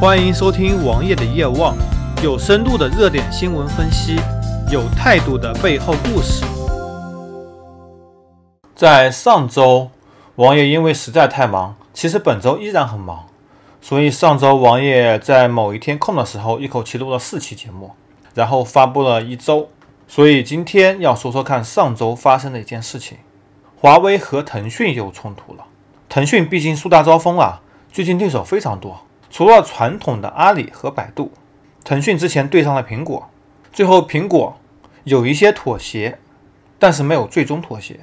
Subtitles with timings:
[0.00, 1.76] 欢迎收听王爷的夜望，
[2.22, 4.16] 有深度的热点新闻分析，
[4.72, 6.42] 有态度的背后故事。
[8.74, 9.90] 在上周，
[10.36, 13.26] 王爷因为实在太忙，其实本周依然很忙，
[13.82, 17.90] 所以上周王爷在某一天空的时候，一口气录了四期节目，
[18.32, 19.68] 然后发布了一周。
[20.08, 23.18] 所以今天要说说看上周发生的一件事情：
[23.78, 25.66] 华为和腾讯又冲突了。
[26.08, 27.60] 腾讯毕竟树大招风啊，
[27.92, 28.98] 最近对手非常多。
[29.30, 31.30] 除了传统的阿里和百度，
[31.84, 33.30] 腾讯之前对上了苹果，
[33.72, 34.58] 最后苹果
[35.04, 36.18] 有一些妥协，
[36.80, 38.00] 但是没有最终妥协。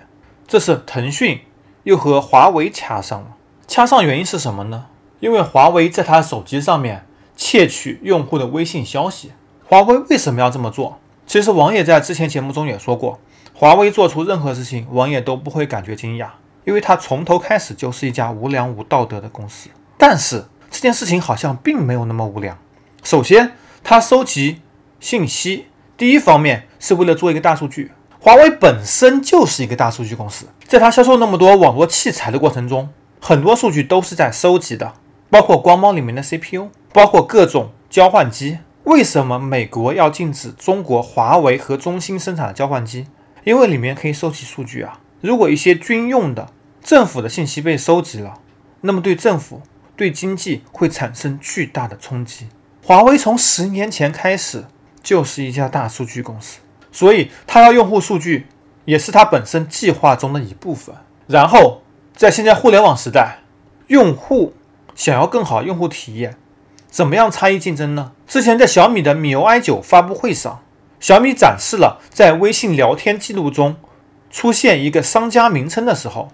[0.48, 1.42] 这是腾讯
[1.84, 3.36] 又和华为掐上了，
[3.68, 4.86] 掐上原因是什么呢？
[5.20, 7.06] 因为华为在他手机上面
[7.36, 9.34] 窃取用户的微信消息。
[9.66, 10.98] 华为为什么要这么做？
[11.26, 13.20] 其实王爷在之前节目中也说过，
[13.54, 16.30] 华为做出任何事情，王爷都不会感觉惊讶，
[16.64, 19.70] 因为他从头开始就是一家无良无道德的公司。
[19.98, 20.46] 但是。
[20.70, 22.58] 这件事情好像并没有那么无聊。
[23.04, 23.54] 首先，
[23.84, 24.62] 他收集
[25.00, 27.92] 信息，第一方面是为了做一个大数据。
[28.20, 32.90] 华为本身就是一个大数据公司，在它销售那么多网络器材的过程中，
[33.22, 34.94] 很多数据都是在收集的，
[35.30, 38.58] 包括光猫里面的 CPU，包括各种交换机。
[38.84, 43.08] 为什么美国要禁止中国华为和中兴生产的交换机？
[43.44, 45.00] 因为里面可以收集数据啊。
[45.22, 46.50] 如果一些军用的、
[46.84, 48.40] 政府的信息被收集了，
[48.82, 49.62] 那么对政府。
[49.98, 52.48] 对经济会产生巨大的冲击。
[52.86, 54.64] 华为从十年前开始
[55.04, 56.60] 就是一家大数据公司，
[56.92, 58.46] 所以它要用户数据
[58.86, 60.96] 也是它本身计划中的一部分。
[61.26, 61.82] 然后
[62.16, 63.40] 在现在互联网时代，
[63.88, 64.54] 用户
[64.96, 66.38] 想要更好用户体验，
[66.88, 68.14] 怎么样差异竞争呢？
[68.28, 70.62] 之前在小米的米 UI 九发布会上，
[71.00, 73.76] 小米展示了在微信聊天记录中
[74.30, 76.30] 出现一个商家名称的时候，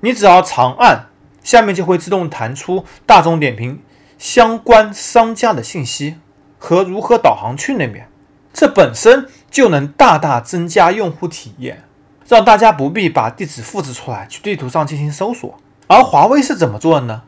[0.00, 1.07] 你只要长按。
[1.48, 3.80] 下面就会自动弹出大众点评
[4.18, 6.16] 相关商家的信息
[6.58, 8.06] 和如何导航去那边，
[8.52, 11.84] 这本身就能大大增加用户体验，
[12.28, 15.58] 让大家不必把地址复制出来去地图上进行搜索。
[15.86, 17.22] 而华为是怎么做的呢？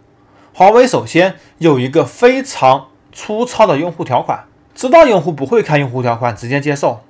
[0.53, 4.45] 华为首先有一个非常粗糙的用户条款，
[4.75, 7.01] 知道用户不会看用户条款，直接接受。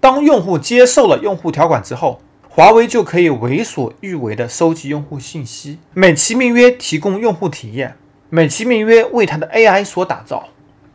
[0.00, 2.20] 当用户接受了用户条款之后，
[2.56, 7.98] 华为就可以为所欲为的收集用户信息，美其名曰提供用户体验，
[8.30, 10.48] 美其名曰为它的 AI 所打造。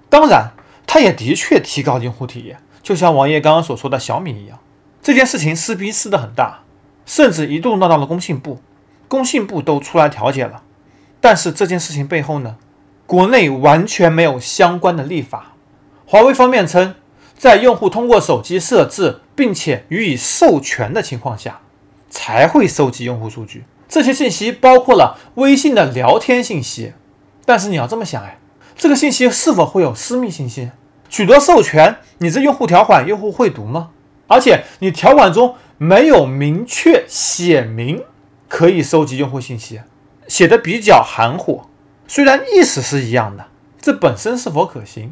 [0.09, 0.53] 当然，
[0.87, 4.57] 它也的确提高用户体验，就像王爷刚刚所说的小米一样。
[5.03, 6.61] 这件事情撕逼撕得很大，
[7.05, 8.59] 甚至一度闹到了工信部，
[9.07, 10.63] 工信部都出来调解了。
[11.19, 12.57] 但是这件事情背后呢，
[13.05, 15.53] 国内完全没有相关的立法。
[16.07, 16.95] 华为方面称。
[17.41, 21.61] 在用户通过手机设置并且予以授权的情况下，
[22.07, 23.63] 才会收集用户数据。
[23.89, 26.93] 这些信息包括了微信的聊天信息。
[27.43, 28.37] 但是你要这么想，哎，
[28.75, 30.69] 这个信息是否会有私密信息？
[31.09, 33.89] 取得授权，你这用户条款用户会读吗？
[34.27, 38.03] 而且你条款中没有明确写明
[38.47, 39.81] 可以收集用户信息，
[40.27, 41.63] 写的比较含糊。
[42.07, 43.47] 虽然意思是一样的，
[43.81, 45.11] 这本身是否可行？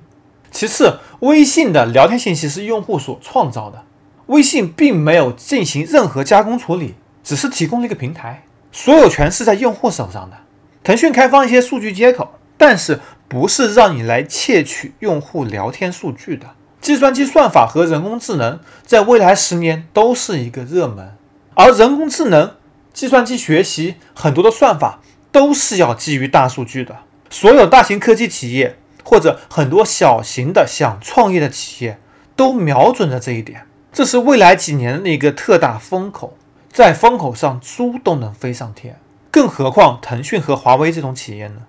[0.52, 3.84] 其次，微信的聊天信息是用户所创造的，
[4.28, 10.38] 微信并没有进行任何加工处理，只是提供了一个平台，所有权是在用户手上的。
[10.84, 16.48] 腾讯开放一些数据接口，但是不是让你来窃取用户聊天数据的。
[16.82, 21.14] 计算机算法和人工智能在未来十年都是一个热门，
[21.54, 22.56] 而人工智能、
[22.92, 25.00] 计算机学习很多的算法
[25.32, 26.96] 都是要基于大数据的。
[27.30, 28.79] 所有大型科技企业。
[29.10, 32.00] 或者很多小型的想创业的企业
[32.36, 36.38] 都瞄准着这一点，这是未来几年的一个特大风口，
[36.72, 39.00] 在风口上猪都能飞上天，
[39.32, 41.64] 更何况腾讯和华为这种企业呢？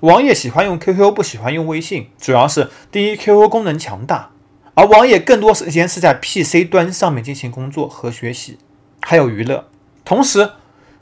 [0.00, 4.32] 王爷喜欢用 QQ，不喜欢用微信，主要是第一，QQ 功能强大，
[4.74, 8.58] 而王爷更多时间是在 PC 端上面进行工作和学习，
[9.00, 9.64] 还有娱乐，
[10.04, 10.50] 同时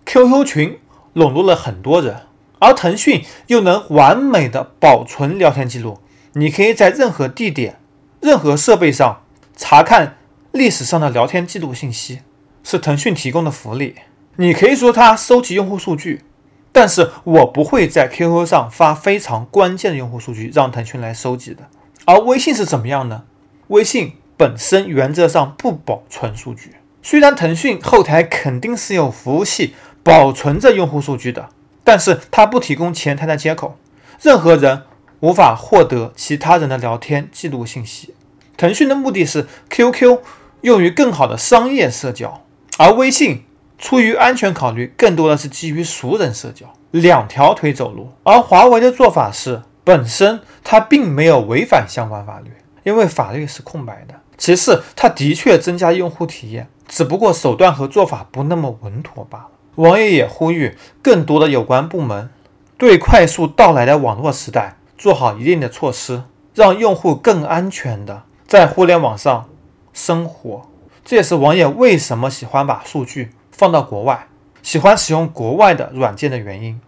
[0.06, 0.78] QQ 群
[1.14, 2.29] 笼络了很多人。
[2.60, 5.98] 而腾讯又能完美的保存聊天记录，
[6.34, 7.80] 你可以在任何地点、
[8.20, 9.22] 任何设备上
[9.56, 10.18] 查看
[10.52, 12.20] 历史上的聊天记录信息，
[12.62, 13.96] 是腾讯提供的福利。
[14.36, 16.22] 你可以说它收集用户数据，
[16.70, 21.68] 但是我不会在 QQ 上发非常关键的用户数据让腾讯来收集的。
[22.04, 23.24] 而微信是怎么样呢？
[23.68, 31.48] 微信本身原则上不保存数据，虽然腾讯后台肯定是有服务器保存着用户数据的。
[31.84, 33.76] 但是它不提供前台的接口，
[34.20, 34.82] 任何人
[35.20, 38.14] 无法获得其他人的聊天记录信息。
[38.56, 40.18] 腾讯的目的是 QQ
[40.62, 42.42] 用于更好的商业社交，
[42.78, 43.44] 而微信
[43.78, 48.12] 出于安全考虑，更多的是基于熟人社交，两条腿走路。
[48.22, 52.50] 而华为的做法是，本身它并没有违反相关法律，
[52.82, 54.14] 因为法律是空白的。
[54.36, 59.48] 其次，它的确增加用户体验，只不过手段和做法不那么稳妥罢了。
[59.80, 62.28] 王爷也呼吁更多的有关部门
[62.76, 66.24] 对快速到来的网络时代做好一定的措施，
[66.54, 69.48] 让用户更安全的在互联网上
[69.94, 70.66] 生活。
[71.02, 74.28] 这也是王爷为什么喜欢把数据放到国外，
[74.62, 76.78] 喜欢使用国外的软件的原因。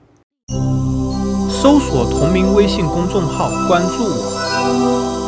[1.48, 5.21] 搜索同名微信公众号，关注我。